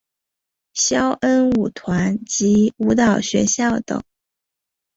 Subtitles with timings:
[0.73, 4.01] 萧恩舞团及舞蹈学校等。